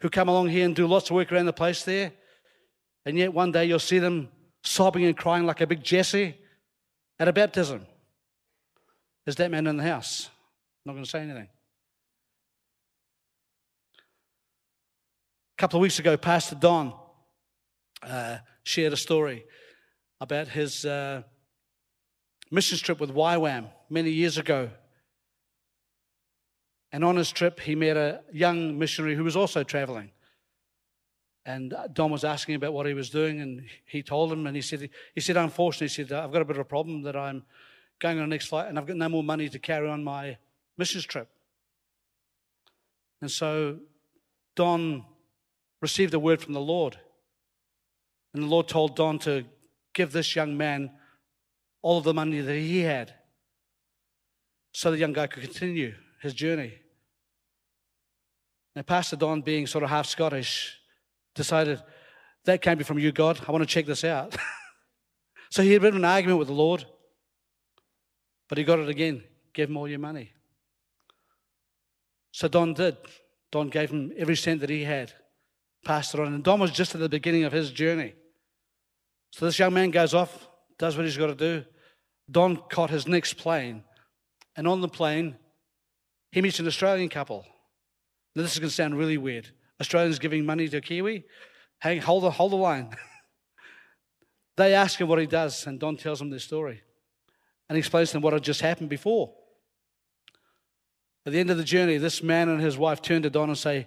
who 0.00 0.08
come 0.08 0.28
along 0.28 0.48
here 0.48 0.64
and 0.64 0.74
do 0.74 0.86
lots 0.86 1.10
of 1.10 1.16
work 1.16 1.30
around 1.30 1.44
the 1.44 1.52
place 1.52 1.84
there. 1.84 2.12
And 3.04 3.18
yet 3.18 3.34
one 3.34 3.52
day 3.52 3.66
you'll 3.66 3.78
see 3.78 3.98
them 3.98 4.30
sobbing 4.62 5.04
and 5.04 5.16
crying 5.16 5.46
like 5.46 5.60
a 5.60 5.66
big 5.66 5.82
Jesse 5.82 6.36
At 7.18 7.28
a 7.28 7.32
baptism, 7.32 7.86
is 9.26 9.36
that 9.36 9.50
man 9.50 9.66
in 9.66 9.76
the 9.76 9.82
house? 9.82 10.28
I'm 10.28 10.90
not 10.90 10.92
going 10.94 11.04
to 11.04 11.10
say 11.10 11.20
anything. 11.20 11.48
A 15.54 15.58
couple 15.58 15.78
of 15.78 15.82
weeks 15.82 15.98
ago, 15.98 16.16
Pastor 16.16 16.54
Don 16.54 16.94
uh, 18.02 18.38
shared 18.62 18.94
a 18.94 18.96
story 18.96 19.44
about 20.20 20.48
his 20.48 20.86
uh, 20.86 21.22
missions 22.50 22.80
trip 22.80 22.98
with 23.00 23.14
YWAM 23.14 23.68
many 23.90 24.10
years 24.10 24.38
ago. 24.38 24.70
And 26.92 27.04
on 27.04 27.16
his 27.16 27.30
trip, 27.30 27.60
he 27.60 27.74
met 27.74 27.96
a 27.96 28.22
young 28.32 28.78
missionary 28.78 29.14
who 29.14 29.24
was 29.24 29.36
also 29.36 29.62
traveling. 29.62 30.10
And 31.46 31.72
uh, 31.72 31.88
Don 31.88 32.10
was 32.10 32.24
asking 32.24 32.54
about 32.54 32.72
what 32.72 32.86
he 32.86 32.94
was 32.94 33.10
doing, 33.10 33.40
and 33.40 33.64
he 33.86 34.02
told 34.02 34.30
him, 34.32 34.46
and 34.46 34.54
he 34.54 34.62
said, 34.62 34.90
he 35.14 35.20
said, 35.20 35.36
unfortunately, 35.36 35.88
he 35.88 35.94
said, 35.94 36.12
I've 36.12 36.32
got 36.32 36.42
a 36.42 36.44
bit 36.44 36.56
of 36.56 36.60
a 36.60 36.64
problem 36.64 37.02
that 37.02 37.16
I'm 37.16 37.44
going 37.98 38.18
on 38.18 38.24
the 38.24 38.34
next 38.34 38.46
flight, 38.46 38.68
and 38.68 38.78
I've 38.78 38.86
got 38.86 38.96
no 38.96 39.08
more 39.08 39.22
money 39.22 39.48
to 39.48 39.58
carry 39.58 39.88
on 39.88 40.04
my 40.04 40.36
missions 40.76 41.04
trip. 41.04 41.28
And 43.20 43.30
so 43.30 43.78
Don 44.54 45.04
received 45.80 46.14
a 46.14 46.18
word 46.18 46.40
from 46.40 46.54
the 46.54 46.60
Lord. 46.60 46.98
And 48.34 48.42
the 48.42 48.46
Lord 48.46 48.68
told 48.68 48.96
Don 48.96 49.18
to 49.20 49.44
give 49.92 50.12
this 50.12 50.36
young 50.36 50.56
man 50.56 50.90
all 51.82 51.98
of 51.98 52.04
the 52.04 52.14
money 52.14 52.40
that 52.40 52.54
he 52.54 52.80
had 52.80 53.14
so 54.72 54.90
the 54.90 54.98
young 54.98 55.12
guy 55.12 55.26
could 55.26 55.42
continue 55.42 55.94
his 56.22 56.34
journey. 56.34 56.74
Now, 58.76 58.82
Pastor 58.82 59.16
Don, 59.16 59.42
being 59.42 59.66
sort 59.66 59.82
of 59.82 59.90
half 59.90 60.06
Scottish, 60.06 60.79
decided 61.34 61.82
that 62.44 62.62
can't 62.62 62.78
be 62.78 62.84
from 62.84 62.98
you, 62.98 63.12
God. 63.12 63.40
I 63.46 63.52
want 63.52 63.62
to 63.62 63.66
check 63.66 63.86
this 63.86 64.04
out. 64.04 64.36
so 65.50 65.62
he 65.62 65.72
had 65.72 65.82
bit 65.82 65.94
an 65.94 66.04
argument 66.04 66.38
with 66.38 66.48
the 66.48 66.54
Lord, 66.54 66.84
but 68.48 68.58
he 68.58 68.64
got 68.64 68.78
it 68.78 68.88
again. 68.88 69.22
Give 69.52 69.68
him 69.68 69.76
all 69.76 69.88
your 69.88 69.98
money. 69.98 70.32
So 72.32 72.48
Don 72.48 72.74
did. 72.74 72.96
Don 73.50 73.68
gave 73.68 73.90
him 73.90 74.12
every 74.16 74.36
cent 74.36 74.60
that 74.60 74.70
he 74.70 74.84
had, 74.84 75.12
passed 75.84 76.14
it 76.14 76.20
on. 76.20 76.32
And 76.32 76.44
Don 76.44 76.60
was 76.60 76.70
just 76.70 76.94
at 76.94 77.00
the 77.00 77.08
beginning 77.08 77.44
of 77.44 77.52
his 77.52 77.70
journey. 77.70 78.14
So 79.32 79.44
this 79.44 79.58
young 79.58 79.74
man 79.74 79.90
goes 79.90 80.14
off, 80.14 80.48
does 80.78 80.96
what 80.96 81.04
he's 81.04 81.16
got 81.16 81.26
to 81.26 81.34
do. 81.34 81.64
Don 82.30 82.56
caught 82.56 82.90
his 82.90 83.08
next 83.08 83.34
plane, 83.34 83.82
and 84.56 84.68
on 84.68 84.80
the 84.80 84.88
plane, 84.88 85.36
he 86.30 86.40
meets 86.40 86.60
an 86.60 86.66
Australian 86.66 87.08
couple. 87.08 87.44
Now, 88.36 88.42
this 88.42 88.52
is 88.52 88.60
going 88.60 88.68
to 88.68 88.74
sound 88.74 88.96
really 88.96 89.18
weird. 89.18 89.50
Australians 89.80 90.18
giving 90.18 90.44
money 90.44 90.68
to 90.68 90.80
Kiwi. 90.80 91.24
Hey, 91.82 91.96
hold 91.98 92.24
the, 92.24 92.30
hold 92.30 92.52
the 92.52 92.56
line. 92.56 92.90
they 94.56 94.74
ask 94.74 95.00
him 95.00 95.08
what 95.08 95.18
he 95.18 95.26
does, 95.26 95.66
and 95.66 95.80
Don 95.80 95.96
tells 95.96 96.18
them 96.18 96.30
their 96.30 96.38
story. 96.38 96.82
And 97.68 97.78
explains 97.78 98.10
to 98.10 98.14
them 98.14 98.22
what 98.22 98.32
had 98.32 98.42
just 98.42 98.60
happened 98.60 98.90
before. 98.90 99.32
At 101.24 101.32
the 101.32 101.38
end 101.38 101.50
of 101.50 101.56
the 101.56 101.64
journey, 101.64 101.98
this 101.98 102.22
man 102.22 102.48
and 102.48 102.60
his 102.60 102.76
wife 102.76 103.00
turn 103.00 103.22
to 103.22 103.30
Don 103.30 103.48
and 103.48 103.58
say, 103.58 103.86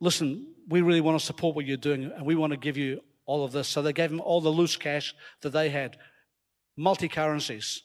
Listen, 0.00 0.54
we 0.68 0.80
really 0.80 1.02
want 1.02 1.18
to 1.18 1.24
support 1.24 1.54
what 1.54 1.66
you're 1.66 1.76
doing, 1.76 2.04
and 2.04 2.24
we 2.24 2.34
want 2.34 2.52
to 2.52 2.56
give 2.56 2.76
you 2.76 3.00
all 3.26 3.44
of 3.44 3.52
this. 3.52 3.68
So 3.68 3.82
they 3.82 3.92
gave 3.92 4.10
him 4.10 4.20
all 4.20 4.40
the 4.40 4.50
loose 4.50 4.76
cash 4.76 5.14
that 5.42 5.50
they 5.50 5.68
had, 5.68 5.98
multi 6.76 7.06
currencies. 7.06 7.82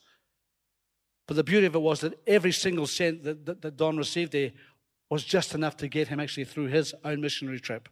But 1.28 1.36
the 1.36 1.44
beauty 1.44 1.66
of 1.66 1.76
it 1.76 1.82
was 1.82 2.02
that 2.02 2.14
every 2.26 2.52
single 2.52 2.88
cent 2.88 3.24
that, 3.24 3.46
that, 3.46 3.62
that, 3.62 3.78
Don 3.78 3.98
received 3.98 4.32
there 4.32 4.52
was 5.10 5.24
just 5.24 5.54
enough 5.54 5.78
to 5.78 5.88
get 5.88 6.08
him 6.08 6.20
actually 6.20 6.46
through 6.46 6.68
his 6.68 6.94
own 7.04 7.22
missionary 7.22 7.60
trip. 7.60 7.90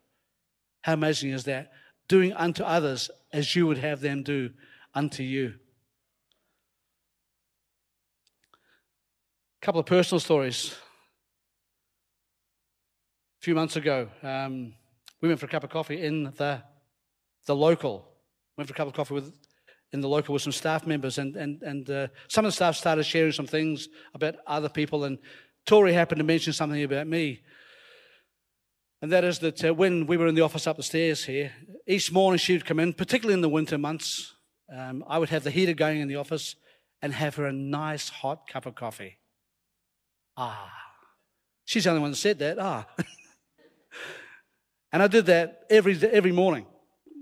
How 0.82 0.93
amazing 0.93 1.32
is 1.32 1.43
that? 1.46 1.72
Doing 2.08 2.34
unto 2.34 2.63
others 2.63 3.10
as 3.32 3.55
you 3.55 3.67
would 3.67 3.77
have 3.77 4.01
them 4.01 4.24
do 4.24 4.51
unto 4.93 5.24
you. 5.24 5.53
A 9.62 9.65
couple 9.65 9.79
of 9.79 9.86
personal 9.86 10.20
stories. 10.20 10.75
A 13.41 13.43
few 13.43 13.55
months 13.55 13.75
ago, 13.75 14.10
um, 14.22 14.74
we 15.22 15.27
went 15.29 15.39
for 15.39 15.46
a 15.46 15.50
cup 15.50 15.63
of 15.63 15.70
coffee 15.70 16.01
in 16.01 16.25
the 16.36 16.62
the 17.46 17.55
local. 17.55 18.08
Went 18.58 18.67
for 18.67 18.74
a 18.74 18.77
cup 18.77 18.88
of 18.88 18.93
coffee 18.93 19.13
with 19.13 19.34
in 19.93 20.01
the 20.01 20.08
local 20.08 20.34
with 20.34 20.41
some 20.41 20.51
staff 20.51 20.86
members, 20.86 21.17
and 21.17 21.36
and 21.38 21.62
and 21.62 21.89
uh, 21.89 22.08
some 22.27 22.46
of 22.46 22.50
the 22.50 22.55
staff 22.55 22.75
started 22.75 23.03
sharing 23.03 23.32
some 23.32 23.48
things 23.48 23.88
about 24.13 24.36
other 24.48 24.70
people, 24.70 25.05
and 25.05 25.17
Tori 25.65 25.93
happened 25.93 26.20
to 26.20 26.25
mention 26.25 26.53
something 26.53 26.84
about 26.84 27.08
me. 27.08 27.41
And 29.01 29.12
that 29.12 29.24
is 29.24 29.39
that 29.39 29.63
uh, 29.63 29.74
when 29.74 30.08
we 30.08 30.17
were 30.17 30.27
in 30.27 30.36
the 30.36 30.41
office 30.41 30.65
up 30.65 30.77
the 30.77 30.84
stairs 30.84 31.25
here, 31.25 31.51
each 31.88 32.12
morning 32.12 32.38
she 32.38 32.53
would 32.53 32.65
come 32.65 32.79
in, 32.79 32.93
particularly 32.93 33.34
in 33.34 33.41
the 33.41 33.50
winter 33.50 33.77
months. 33.77 34.34
Um, 34.74 35.03
I 35.08 35.17
would 35.20 35.29
have 35.29 35.43
the 35.43 35.51
heater 35.51 35.74
going 35.74 36.00
in 36.00 36.08
the 36.08 36.15
office 36.15 36.55
and 37.01 37.13
have 37.13 37.36
her 37.36 37.46
a 37.46 37.51
nice 37.51 38.10
hot 38.10 38.48
cup 38.48 38.65
of 38.65 38.75
coffee. 38.75 39.17
Ah, 40.38 40.72
she's 41.65 41.84
the 41.84 41.89
only 41.89 42.01
one 42.01 42.12
that 42.12 42.17
said 42.17 42.39
that. 42.39 42.58
Ah. 42.60 42.88
and 44.93 45.03
I 45.03 45.08
did 45.08 45.25
that 45.25 45.63
every, 45.70 46.00
every 46.01 46.32
morning. 46.32 46.65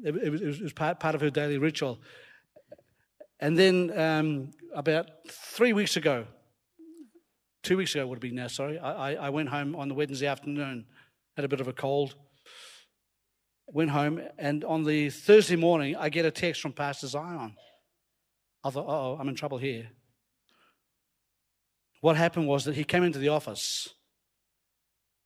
It, 0.04 0.16
it, 0.16 0.30
was, 0.30 0.42
it 0.42 0.62
was, 0.62 0.74
part, 0.74 1.00
part 1.00 1.16
of 1.16 1.22
her 1.22 1.30
daily 1.30 1.58
ritual. 1.58 2.00
And 3.40 3.58
then 3.58 3.92
um, 4.00 4.52
about 4.76 5.08
three 5.28 5.74
weeks 5.74 5.98
ago, 5.98 6.26
two 7.64 7.78
weeks 7.78 7.94
ago 7.96 8.08
would 8.08 8.16
have 8.16 8.22
been 8.22 8.36
now, 8.36 8.48
sorry, 8.48 8.80
I, 8.80 9.14
I 9.14 9.30
went 9.30 9.50
home 9.50 9.76
on 9.76 9.88
the 9.88 9.94
Wednesday 9.94 10.28
afternoon, 10.28 10.86
had 11.36 11.46
a 11.46 11.48
bit 11.48 11.62
of 11.62 11.68
a 11.68 11.74
cold, 11.74 12.16
went 13.68 13.92
home, 13.92 14.22
and 14.38 14.64
on 14.64 14.84
the 14.84 15.10
Thursday 15.10 15.56
morning, 15.56 15.96
I 15.96 16.10
get 16.10 16.26
a 16.26 16.32
text 16.32 16.62
from 16.62 16.74
Pastor 16.74 17.08
Zion. 17.08 17.56
I 18.64 18.70
thought, 18.70 18.86
oh, 18.88 19.18
I'm 19.20 19.30
in 19.30 19.36
trouble 19.36 19.58
here. 19.58 19.90
What 22.02 22.18
happened 22.18 22.48
was 22.48 22.66
that 22.66 22.76
he 22.76 22.84
came 22.84 23.04
into 23.04 23.20
the 23.20 23.30
office 23.30 23.90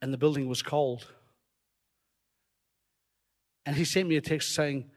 and 0.01 0.13
the 0.13 0.17
building 0.17 0.47
was 0.47 0.61
cold. 0.61 1.07
And 3.65 3.75
he 3.75 3.85
sent 3.85 4.07
me 4.07 4.17
a 4.17 4.21
text 4.21 4.53
saying, 4.53 4.89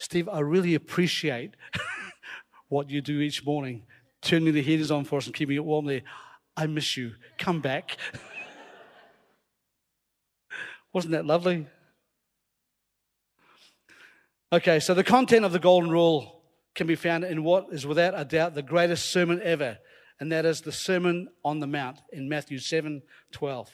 Steve, 0.00 0.28
I 0.28 0.40
really 0.40 0.74
appreciate 0.74 1.54
what 2.68 2.90
you 2.90 3.00
do 3.00 3.20
each 3.20 3.44
morning, 3.44 3.84
turning 4.22 4.54
the 4.54 4.62
heaters 4.62 4.90
on 4.90 5.04
for 5.04 5.18
us 5.18 5.26
and 5.26 5.34
keeping 5.34 5.56
it 5.56 5.64
warm 5.64 5.86
there. 5.86 6.02
I 6.58 6.66
miss 6.66 6.96
you. 6.96 7.14
Come 7.38 7.60
back. 7.60 7.96
Wasn't 10.92 11.12
that 11.12 11.24
lovely? 11.24 11.68
Okay, 14.52 14.80
so 14.80 14.92
the 14.92 15.04
content 15.04 15.44
of 15.44 15.52
the 15.52 15.60
Golden 15.60 15.88
Rule 15.88 16.42
can 16.74 16.88
be 16.88 16.96
found 16.96 17.22
in 17.22 17.44
what 17.44 17.68
is 17.70 17.86
without 17.86 18.18
a 18.18 18.24
doubt 18.24 18.56
the 18.56 18.62
greatest 18.62 19.10
sermon 19.10 19.40
ever, 19.44 19.78
and 20.18 20.32
that 20.32 20.44
is 20.44 20.60
the 20.60 20.72
Sermon 20.72 21.28
on 21.44 21.60
the 21.60 21.66
Mount 21.68 22.00
in 22.12 22.28
Matthew 22.28 22.58
7 22.58 23.02
12. 23.30 23.70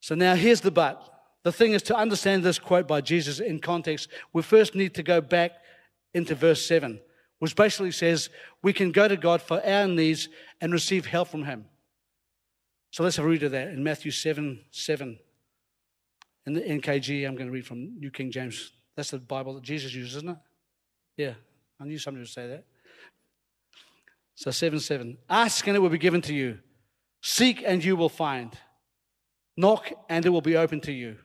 So 0.00 0.16
now 0.16 0.34
here's 0.34 0.60
the 0.60 0.72
but. 0.72 1.08
The 1.44 1.52
thing 1.52 1.72
is, 1.72 1.82
to 1.82 1.96
understand 1.96 2.42
this 2.42 2.58
quote 2.58 2.88
by 2.88 3.00
Jesus 3.00 3.38
in 3.38 3.60
context, 3.60 4.08
we 4.32 4.42
first 4.42 4.74
need 4.74 4.92
to 4.94 5.04
go 5.04 5.20
back 5.20 5.52
into 6.14 6.34
verse 6.34 6.66
7, 6.66 6.98
which 7.38 7.54
basically 7.54 7.90
says 7.90 8.30
we 8.62 8.72
can 8.72 8.92
go 8.92 9.08
to 9.08 9.16
God 9.16 9.40
for 9.40 9.64
our 9.64 9.86
needs 9.86 10.28
and 10.60 10.72
receive 10.72 11.06
help 11.06 11.28
from 11.28 11.44
Him. 11.44 11.66
So 12.90 13.02
let's 13.02 13.16
have 13.16 13.26
a 13.26 13.28
read 13.28 13.42
of 13.42 13.52
that 13.52 13.68
in 13.68 13.82
Matthew 13.82 14.10
7 14.10 14.60
7. 14.70 15.18
In 16.46 16.52
the 16.54 16.60
NKG, 16.62 17.26
I'm 17.26 17.34
going 17.34 17.48
to 17.48 17.52
read 17.52 17.66
from 17.66 17.98
New 17.98 18.10
King 18.10 18.30
James. 18.30 18.72
That's 18.96 19.10
the 19.10 19.18
Bible 19.18 19.54
that 19.54 19.62
Jesus 19.62 19.92
used, 19.92 20.16
isn't 20.16 20.30
it? 20.30 20.36
Yeah, 21.16 21.34
I 21.78 21.84
knew 21.84 21.98
somebody 21.98 22.22
would 22.22 22.30
say 22.30 22.48
that. 22.48 22.64
So 24.34 24.50
7 24.50 24.80
7. 24.80 25.18
Ask 25.28 25.66
and 25.66 25.76
it 25.76 25.80
will 25.80 25.88
be 25.90 25.98
given 25.98 26.22
to 26.22 26.34
you. 26.34 26.58
Seek 27.20 27.62
and 27.66 27.84
you 27.84 27.96
will 27.96 28.08
find. 28.08 28.56
Knock 29.56 29.90
and 30.08 30.24
it 30.24 30.30
will 30.30 30.40
be 30.40 30.56
open 30.56 30.80
to 30.82 30.92
you. 30.92 31.16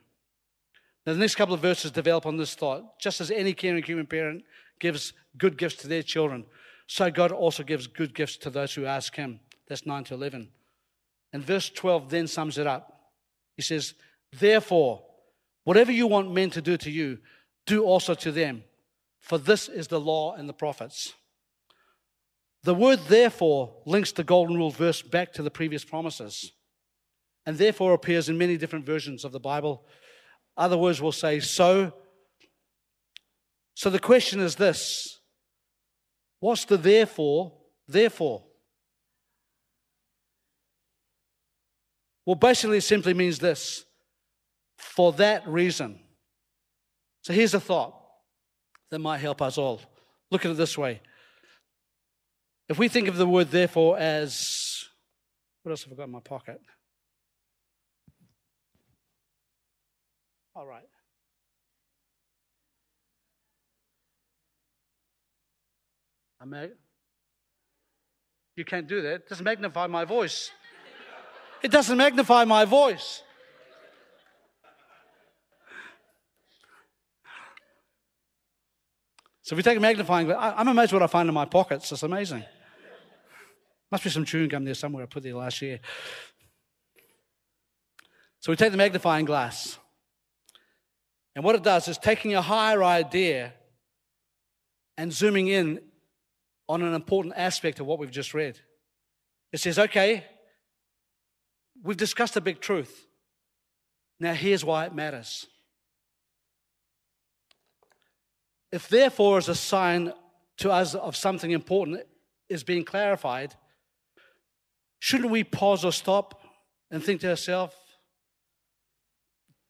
Now, 1.06 1.14
the 1.14 1.20
next 1.20 1.36
couple 1.36 1.54
of 1.54 1.60
verses 1.60 1.92
develop 1.92 2.26
on 2.26 2.38
this 2.38 2.56
thought. 2.56 2.98
Just 3.00 3.22
as 3.22 3.30
any 3.30 3.54
caring 3.54 3.84
human 3.84 4.08
parent 4.08 4.44
gives 4.84 5.14
good 5.38 5.58
gifts 5.58 5.78
to 5.78 5.88
their 5.88 6.04
children, 6.04 6.46
so 6.88 7.10
God 7.10 7.32
also 7.32 7.64
gives 7.64 7.88
good 7.88 8.14
gifts 8.14 8.36
to 8.38 8.50
those 8.50 8.74
who 8.74 8.86
ask 8.86 9.16
Him. 9.16 9.40
That's 9.70 9.86
9 9.86 10.04
to 10.06 10.14
11. 10.14 10.50
And 11.32 11.42
verse 11.42 11.70
12 11.70 12.10
then 12.10 12.28
sums 12.28 12.58
it 12.58 12.68
up. 12.68 13.12
He 13.56 13.62
says, 13.62 13.94
Therefore, 14.38 15.02
whatever 15.64 15.94
you 15.94 16.06
want 16.06 16.34
men 16.34 16.50
to 16.50 16.62
do 16.62 16.76
to 16.76 16.92
you, 16.92 17.20
do 17.66 17.86
also 17.86 18.14
to 18.14 18.32
them, 18.34 18.66
for 19.22 19.38
this 19.38 19.70
is 19.70 19.88
the 19.88 20.02
law 20.02 20.36
and 20.36 20.50
the 20.50 20.54
prophets. 20.54 21.14
The 22.64 22.76
word 22.76 23.00
therefore 23.08 23.74
links 23.86 24.12
the 24.12 24.26
golden 24.26 24.58
rule 24.58 24.72
verse 24.72 25.02
back 25.02 25.32
to 25.34 25.44
the 25.44 25.52
previous 25.52 25.86
promises, 25.86 26.52
and 27.46 27.58
therefore 27.58 27.94
appears 27.94 28.28
in 28.28 28.38
many 28.38 28.58
different 28.58 28.86
versions 28.86 29.24
of 29.24 29.32
the 29.32 29.40
Bible 29.40 29.86
other 30.58 30.78
words 30.78 31.02
will 31.02 31.12
say, 31.12 31.40
so. 31.40 31.94
So 33.76 33.90
the 33.90 34.00
question 34.00 34.40
is 34.40 34.56
this 34.56 35.20
What's 36.40 36.66
the 36.66 36.78
therefore? 36.78 37.54
Therefore. 37.88 38.44
Well, 42.26 42.36
basically, 42.36 42.78
it 42.78 42.82
simply 42.82 43.14
means 43.14 43.40
this 43.40 43.86
for 44.78 45.12
that 45.14 45.48
reason. 45.48 46.00
So 47.22 47.34
here's 47.34 47.54
a 47.54 47.60
thought 47.60 47.96
that 48.92 49.00
might 49.00 49.18
help 49.20 49.42
us 49.42 49.58
all. 49.58 49.82
Look 50.32 50.46
at 50.46 50.52
it 50.52 50.58
this 50.58 50.78
way 50.78 51.02
If 52.70 52.78
we 52.78 52.88
think 52.88 53.08
of 53.08 53.18
the 53.18 53.28
word 53.28 53.52
therefore 53.52 53.98
as, 53.98 54.86
what 55.64 55.72
else 55.72 55.84
have 55.84 55.94
I 55.94 55.96
got 55.96 56.04
in 56.04 56.12
my 56.12 56.20
pocket? 56.20 56.60
All 60.56 60.68
right. 60.68 60.84
Mag- 66.46 66.72
you 68.56 68.66
can't 68.66 68.88
do 68.88 69.02
that. 69.02 69.14
It 69.14 69.30
doesn't 69.30 69.44
magnify 69.44 69.88
my 69.88 70.06
voice. 70.06 70.52
It 71.62 71.72
doesn't 71.72 71.98
magnify 71.98 72.46
my 72.46 72.66
voice. 72.66 73.24
So 79.42 79.56
if 79.56 79.58
we 79.58 79.64
take 79.64 79.78
a 79.78 79.82
magnifying 79.82 80.28
glass, 80.28 80.54
I'm 80.58 80.68
amazed 80.68 80.94
what 80.94 81.04
I 81.04 81.08
find 81.08 81.28
in 81.28 81.36
my 81.36 81.46
pockets. 81.46 81.92
It's 81.92 82.04
amazing. 82.04 82.44
Must 83.92 84.04
be 84.04 84.10
some 84.10 84.26
chewing 84.26 84.50
gum 84.50 84.64
there 84.64 84.74
somewhere 84.74 85.04
I 85.04 85.06
put 85.06 85.24
there 85.24 85.36
last 85.36 85.62
year. 85.62 85.80
So 88.40 88.52
we 88.52 88.56
take 88.56 88.72
the 88.72 88.78
magnifying 88.78 89.26
glass. 89.26 89.78
And 91.36 91.44
what 91.44 91.56
it 91.56 91.64
does 91.64 91.88
is 91.88 91.98
taking 91.98 92.36
a 92.36 92.42
higher 92.42 92.84
idea 92.84 93.54
and 94.98 95.12
zooming 95.12 95.48
in 95.48 95.80
on 96.74 96.82
an 96.82 96.96
important 96.96 97.36
aspect 97.38 97.80
of 97.80 97.86
what 97.86 98.00
we've 98.00 98.10
just 98.10 98.34
read. 98.34 98.60
It 99.52 99.60
says, 99.60 99.78
okay, 99.78 100.26
we've 101.84 101.98
discussed 101.98 102.36
a 102.36 102.42
big 102.42 102.62
truth. 102.62 103.06
Now 104.20 104.34
here's 104.34 104.66
why 104.66 104.86
it 104.86 104.96
matters. 104.96 105.46
If 108.72 108.90
therefore 108.90 109.38
is 109.38 109.50
a 109.50 109.54
sign 109.54 110.14
to 110.58 110.72
us 110.72 110.96
of 110.96 111.16
something 111.16 111.52
important 111.52 112.02
is 112.50 112.64
being 112.64 112.86
clarified, 112.86 113.54
shouldn't 114.98 115.30
we 115.30 115.44
pause 115.44 115.86
or 115.86 115.92
stop 115.92 116.42
and 116.90 117.04
think 117.04 117.22
to 117.22 117.30
ourselves, 117.30 117.76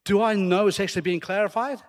do 0.06 0.22
I 0.22 0.36
know 0.36 0.68
it's 0.68 0.80
actually 0.80 1.02
being 1.02 1.20
clarified? 1.20 1.82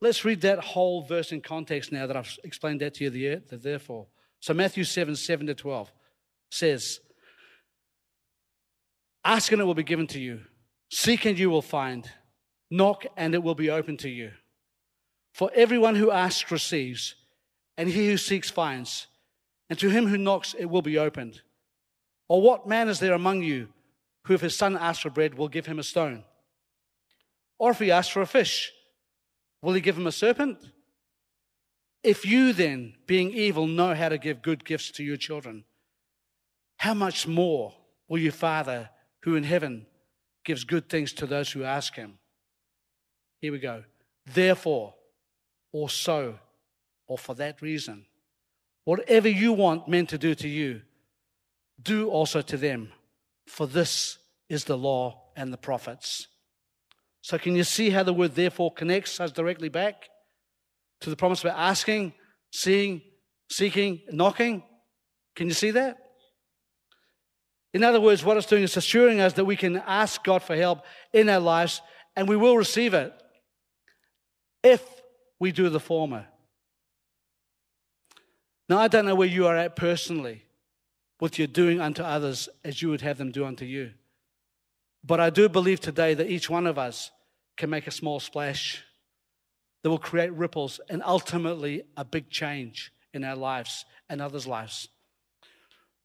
Let's 0.00 0.24
read 0.24 0.42
that 0.42 0.58
whole 0.58 1.02
verse 1.02 1.32
in 1.32 1.40
context 1.40 1.90
now 1.90 2.06
that 2.06 2.16
I've 2.16 2.38
explained 2.44 2.80
that 2.80 2.94
to 2.94 3.04
you, 3.04 3.10
the, 3.10 3.42
the 3.48 3.56
therefore. 3.56 4.06
So, 4.40 4.52
Matthew 4.52 4.84
7 4.84 5.16
7 5.16 5.46
to 5.46 5.54
12 5.54 5.90
says, 6.50 7.00
Ask 9.24 9.50
and 9.52 9.60
it 9.60 9.64
will 9.64 9.74
be 9.74 9.82
given 9.82 10.06
to 10.08 10.20
you, 10.20 10.42
seek 10.90 11.24
and 11.24 11.38
you 11.38 11.50
will 11.50 11.62
find, 11.62 12.08
knock 12.70 13.06
and 13.16 13.34
it 13.34 13.42
will 13.42 13.54
be 13.54 13.70
open 13.70 13.96
to 13.98 14.08
you. 14.08 14.32
For 15.32 15.50
everyone 15.54 15.96
who 15.96 16.10
asks 16.10 16.50
receives, 16.50 17.14
and 17.76 17.88
he 17.88 18.08
who 18.08 18.16
seeks 18.16 18.50
finds, 18.50 19.06
and 19.68 19.78
to 19.78 19.88
him 19.88 20.06
who 20.06 20.16
knocks 20.16 20.54
it 20.54 20.66
will 20.66 20.82
be 20.82 20.98
opened. 20.98 21.40
Or 22.28 22.40
what 22.40 22.68
man 22.68 22.88
is 22.88 23.00
there 23.00 23.14
among 23.14 23.42
you 23.42 23.68
who, 24.24 24.34
if 24.34 24.40
his 24.40 24.56
son 24.56 24.76
asks 24.76 25.02
for 25.02 25.10
bread, 25.10 25.34
will 25.34 25.48
give 25.48 25.66
him 25.66 25.78
a 25.78 25.84
stone? 25.84 26.24
Or 27.58 27.70
if 27.70 27.78
he 27.78 27.90
asks 27.90 28.12
for 28.12 28.22
a 28.22 28.26
fish, 28.26 28.72
will 29.66 29.72
he 29.72 29.80
give 29.80 29.98
him 29.98 30.06
a 30.06 30.12
serpent? 30.12 30.58
If 32.04 32.24
you 32.24 32.52
then, 32.52 32.94
being 33.08 33.32
evil, 33.32 33.66
know 33.66 33.96
how 33.96 34.08
to 34.08 34.16
give 34.16 34.40
good 34.40 34.64
gifts 34.64 34.92
to 34.92 35.02
your 35.02 35.16
children, 35.16 35.64
how 36.76 36.94
much 36.94 37.26
more 37.26 37.74
will 38.06 38.18
your 38.18 38.30
Father 38.30 38.90
who 39.24 39.34
in 39.34 39.42
heaven 39.42 39.86
gives 40.44 40.62
good 40.62 40.88
things 40.88 41.12
to 41.14 41.26
those 41.26 41.50
who 41.50 41.64
ask 41.64 41.96
him? 41.96 42.18
Here 43.40 43.50
we 43.50 43.58
go. 43.58 43.82
Therefore, 44.24 44.94
or 45.72 45.90
so, 45.90 46.38
or 47.08 47.18
for 47.18 47.34
that 47.34 47.60
reason, 47.60 48.06
whatever 48.84 49.28
you 49.28 49.52
want 49.52 49.88
men 49.88 50.06
to 50.06 50.16
do 50.16 50.36
to 50.36 50.48
you, 50.48 50.82
do 51.82 52.08
also 52.08 52.40
to 52.40 52.56
them, 52.56 52.92
for 53.48 53.66
this 53.66 54.18
is 54.48 54.62
the 54.62 54.78
law 54.78 55.24
and 55.34 55.52
the 55.52 55.58
prophets. 55.58 56.28
So, 57.26 57.38
can 57.38 57.56
you 57.56 57.64
see 57.64 57.90
how 57.90 58.04
the 58.04 58.12
word 58.12 58.36
therefore 58.36 58.72
connects 58.72 59.18
us 59.18 59.32
directly 59.32 59.68
back 59.68 60.10
to 61.00 61.10
the 61.10 61.16
promise 61.16 61.40
about 61.40 61.58
asking, 61.58 62.12
seeing, 62.52 63.02
seeking, 63.50 64.02
knocking? 64.12 64.62
Can 65.34 65.48
you 65.48 65.52
see 65.52 65.72
that? 65.72 65.96
In 67.74 67.82
other 67.82 68.00
words, 68.00 68.22
what 68.22 68.36
it's 68.36 68.46
doing 68.46 68.62
is 68.62 68.76
assuring 68.76 69.18
us 69.18 69.32
that 69.32 69.44
we 69.44 69.56
can 69.56 69.78
ask 69.78 70.22
God 70.22 70.40
for 70.40 70.54
help 70.54 70.84
in 71.12 71.28
our 71.28 71.40
lives 71.40 71.82
and 72.14 72.28
we 72.28 72.36
will 72.36 72.56
receive 72.56 72.94
it 72.94 73.12
if 74.62 74.84
we 75.40 75.50
do 75.50 75.68
the 75.68 75.80
former. 75.80 76.28
Now, 78.68 78.78
I 78.78 78.86
don't 78.86 79.04
know 79.04 79.16
where 79.16 79.26
you 79.26 79.48
are 79.48 79.56
at 79.56 79.74
personally 79.74 80.44
with 81.20 81.40
your 81.40 81.48
doing 81.48 81.80
unto 81.80 82.04
others 82.04 82.48
as 82.64 82.82
you 82.82 82.90
would 82.90 83.00
have 83.00 83.18
them 83.18 83.32
do 83.32 83.44
unto 83.44 83.64
you. 83.64 83.94
But 85.02 85.18
I 85.18 85.30
do 85.30 85.48
believe 85.48 85.80
today 85.80 86.14
that 86.14 86.30
each 86.30 86.48
one 86.48 86.68
of 86.68 86.78
us 86.78 87.10
can 87.56 87.70
make 87.70 87.86
a 87.86 87.90
small 87.90 88.20
splash 88.20 88.84
that 89.82 89.90
will 89.90 89.98
create 89.98 90.32
ripples 90.32 90.80
and 90.88 91.02
ultimately 91.04 91.82
a 91.96 92.04
big 92.04 92.28
change 92.28 92.92
in 93.14 93.24
our 93.24 93.36
lives 93.36 93.84
and 94.08 94.20
others' 94.20 94.46
lives. 94.46 94.88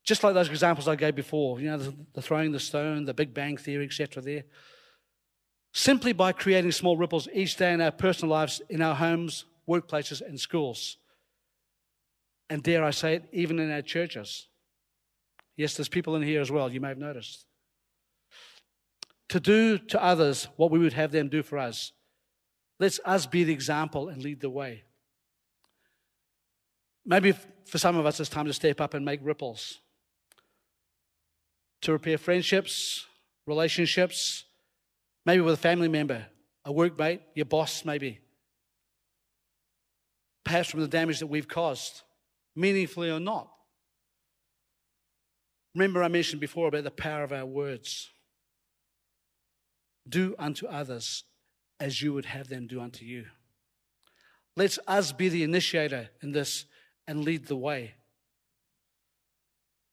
Just 0.04 0.24
like 0.24 0.34
those 0.34 0.48
examples 0.48 0.88
I 0.88 0.96
gave 0.96 1.14
before, 1.14 1.60
you 1.60 1.70
know, 1.70 1.78
the, 1.78 1.94
the 2.14 2.22
throwing 2.22 2.52
the 2.52 2.60
stone, 2.60 3.04
the 3.04 3.14
Big 3.14 3.32
Bang 3.34 3.56
Theory, 3.56 3.84
etc. 3.84 4.22
There. 4.22 4.44
Simply 5.72 6.12
by 6.12 6.32
creating 6.32 6.72
small 6.72 6.96
ripples 6.96 7.28
each 7.32 7.56
day 7.56 7.72
in 7.72 7.80
our 7.80 7.92
personal 7.92 8.34
lives, 8.34 8.60
in 8.68 8.82
our 8.82 8.94
homes, 8.94 9.44
workplaces, 9.68 10.20
and 10.20 10.38
schools. 10.40 10.96
And 12.50 12.62
dare 12.62 12.84
I 12.84 12.90
say 12.90 13.14
it, 13.14 13.28
even 13.32 13.58
in 13.58 13.70
our 13.70 13.82
churches. 13.82 14.48
Yes, 15.56 15.76
there's 15.76 15.88
people 15.88 16.16
in 16.16 16.22
here 16.22 16.40
as 16.40 16.50
well, 16.50 16.70
you 16.70 16.80
may 16.80 16.88
have 16.88 16.98
noticed. 16.98 17.46
To 19.32 19.40
do 19.40 19.78
to 19.78 20.04
others 20.04 20.48
what 20.56 20.70
we 20.70 20.78
would 20.78 20.92
have 20.92 21.10
them 21.10 21.30
do 21.30 21.42
for 21.42 21.56
us. 21.56 21.92
Let's 22.78 23.00
us 23.02 23.24
be 23.24 23.44
the 23.44 23.52
example 23.54 24.10
and 24.10 24.22
lead 24.22 24.42
the 24.42 24.50
way. 24.50 24.82
Maybe 27.06 27.32
for 27.64 27.78
some 27.78 27.96
of 27.96 28.04
us, 28.04 28.20
it's 28.20 28.28
time 28.28 28.44
to 28.44 28.52
step 28.52 28.78
up 28.78 28.92
and 28.92 29.06
make 29.06 29.20
ripples. 29.22 29.78
To 31.80 31.92
repair 31.92 32.18
friendships, 32.18 33.06
relationships, 33.46 34.44
maybe 35.24 35.40
with 35.40 35.54
a 35.54 35.62
family 35.62 35.88
member, 35.88 36.26
a 36.66 36.70
workmate, 36.70 37.20
your 37.34 37.46
boss, 37.46 37.86
maybe. 37.86 38.20
Perhaps 40.44 40.68
from 40.68 40.80
the 40.80 40.88
damage 40.88 41.20
that 41.20 41.28
we've 41.28 41.48
caused, 41.48 42.02
meaningfully 42.54 43.10
or 43.10 43.18
not. 43.18 43.50
Remember, 45.74 46.02
I 46.02 46.08
mentioned 46.08 46.42
before 46.42 46.68
about 46.68 46.84
the 46.84 46.90
power 46.90 47.22
of 47.24 47.32
our 47.32 47.46
words. 47.46 48.11
Do 50.08 50.34
unto 50.38 50.66
others 50.66 51.24
as 51.78 52.00
you 52.02 52.12
would 52.12 52.26
have 52.26 52.48
them 52.48 52.66
do 52.66 52.80
unto 52.80 53.04
you. 53.04 53.26
Let 54.56 54.78
us 54.86 55.12
be 55.12 55.28
the 55.28 55.42
initiator 55.42 56.10
in 56.22 56.32
this 56.32 56.66
and 57.06 57.24
lead 57.24 57.46
the 57.46 57.56
way. 57.56 57.94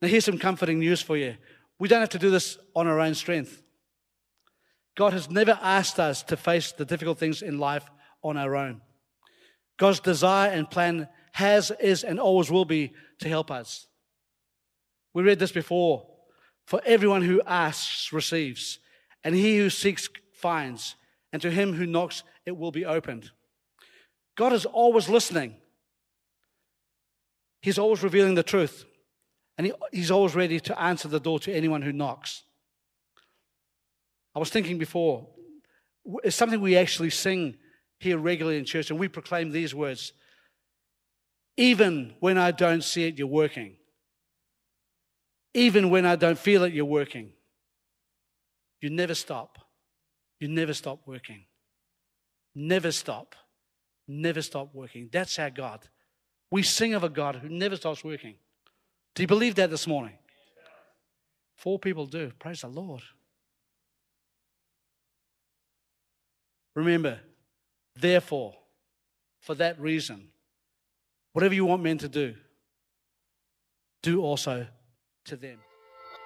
Now, 0.01 0.07
here's 0.07 0.25
some 0.25 0.37
comforting 0.37 0.79
news 0.79 1.01
for 1.01 1.17
you. 1.17 1.35
We 1.77 1.87
don't 1.87 2.01
have 2.01 2.09
to 2.09 2.19
do 2.19 2.29
this 2.29 2.57
on 2.75 2.87
our 2.87 2.99
own 2.99 3.15
strength. 3.15 3.63
God 4.95 5.13
has 5.13 5.29
never 5.29 5.57
asked 5.61 5.99
us 5.99 6.23
to 6.23 6.37
face 6.37 6.71
the 6.71 6.85
difficult 6.85 7.17
things 7.17 7.41
in 7.41 7.57
life 7.57 7.85
on 8.21 8.37
our 8.37 8.55
own. 8.55 8.81
God's 9.77 10.01
desire 10.01 10.51
and 10.51 10.69
plan 10.69 11.07
has, 11.33 11.71
is, 11.79 12.03
and 12.03 12.19
always 12.19 12.51
will 12.51 12.65
be 12.65 12.93
to 13.19 13.29
help 13.29 13.49
us. 13.49 13.87
We 15.13 15.23
read 15.23 15.39
this 15.39 15.53
before. 15.53 16.05
For 16.67 16.81
everyone 16.85 17.23
who 17.23 17.41
asks 17.47 18.13
receives, 18.13 18.79
and 19.23 19.35
he 19.35 19.57
who 19.57 19.69
seeks 19.69 20.09
finds, 20.33 20.95
and 21.31 21.41
to 21.41 21.51
him 21.51 21.73
who 21.73 21.85
knocks 21.85 22.23
it 22.45 22.57
will 22.57 22.71
be 22.71 22.85
opened. 22.85 23.31
God 24.35 24.53
is 24.53 24.65
always 24.65 25.09
listening. 25.09 25.55
He's 27.61 27.77
always 27.77 28.01
revealing 28.01 28.35
the 28.35 28.43
truth, 28.43 28.85
and 29.57 29.67
he, 29.67 29.73
he's 29.91 30.11
always 30.11 30.35
ready 30.35 30.59
to 30.61 30.81
answer 30.81 31.07
the 31.07 31.19
door 31.19 31.39
to 31.41 31.53
anyone 31.53 31.81
who 31.81 31.91
knocks. 31.91 32.43
I 34.33 34.39
was 34.39 34.49
thinking 34.49 34.77
before, 34.77 35.27
it's 36.23 36.35
something 36.35 36.61
we 36.61 36.77
actually 36.77 37.09
sing 37.09 37.57
here 37.99 38.17
regularly 38.17 38.57
in 38.57 38.65
church, 38.65 38.89
and 38.89 38.99
we 38.99 39.07
proclaim 39.09 39.51
these 39.51 39.75
words 39.75 40.13
Even 41.57 42.15
when 42.19 42.37
I 42.37 42.51
don't 42.51 42.83
see 42.83 43.05
it, 43.05 43.17
you're 43.17 43.27
working. 43.27 43.75
Even 45.53 45.89
when 45.89 46.05
I 46.05 46.15
don't 46.15 46.39
feel 46.39 46.63
it, 46.63 46.73
you're 46.73 46.85
working. 46.85 47.33
You 48.81 48.89
never 48.89 49.15
stop. 49.15 49.57
You 50.39 50.47
never 50.47 50.73
stop 50.73 51.01
working. 51.05 51.45
Never 52.55 52.91
stop. 52.91 53.35
Never 54.07 54.41
stop 54.41 54.73
working. 54.73 55.09
That's 55.11 55.37
our 55.37 55.49
God. 55.49 55.87
We 56.51 56.63
sing 56.63 56.93
of 56.93 57.03
a 57.03 57.09
God 57.09 57.35
who 57.35 57.49
never 57.49 57.75
stops 57.75 58.03
working. 58.03 58.35
Do 59.13 59.23
you 59.23 59.27
believe 59.27 59.55
that 59.55 59.69
this 59.69 59.85
morning? 59.85 60.17
Four 61.57 61.77
people 61.77 62.05
do. 62.05 62.31
Praise 62.39 62.61
the 62.61 62.67
Lord. 62.67 63.01
Remember, 66.75 67.19
therefore, 67.95 68.55
for 69.41 69.55
that 69.55 69.79
reason, 69.79 70.29
Whatever 71.33 71.53
you 71.53 71.65
want 71.65 71.83
men 71.83 71.97
to 71.99 72.09
do, 72.09 72.35
do 74.01 74.21
also 74.21 74.67
to 75.25 75.35
them. 75.35 75.59